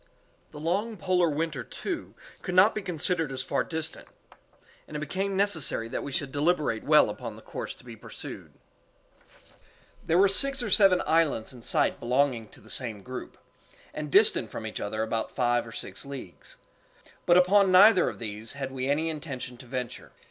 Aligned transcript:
The 0.49 0.59
long 0.59 0.97
polar 0.97 1.29
winter, 1.29 1.63
too, 1.63 2.15
could 2.41 2.55
not 2.55 2.73
be 2.73 2.81
considered 2.81 3.31
as 3.31 3.43
far 3.43 3.63
distant, 3.63 4.07
and 4.87 4.97
it 4.97 4.99
became 4.99 5.37
necessary 5.37 5.87
that 5.89 6.01
we 6.01 6.11
should 6.11 6.31
deliberate 6.31 6.83
well 6.83 7.07
upon 7.07 7.35
the 7.35 7.41
course 7.43 7.75
to 7.75 7.85
be 7.85 7.95
pursued. 7.95 8.53
There 10.03 10.17
were 10.17 10.27
six 10.27 10.63
or 10.63 10.71
seven 10.71 11.03
islands 11.05 11.53
in 11.53 11.61
sight 11.61 11.99
belonging 11.99 12.47
to 12.47 12.61
the 12.61 12.69
same 12.71 13.03
group, 13.03 13.37
and 13.93 14.11
distant 14.11 14.49
from 14.49 14.65
each 14.65 14.81
other 14.81 15.03
about 15.03 15.35
five 15.35 15.67
or 15.67 15.71
six 15.71 16.03
leagues; 16.03 16.57
but 17.27 17.37
upon 17.37 17.71
neither 17.71 18.09
of 18.09 18.17
these 18.17 18.53
had 18.53 18.71
we 18.71 18.89
any 18.89 19.07
intention 19.07 19.55
to 19.57 19.67
venture. 19.67 20.13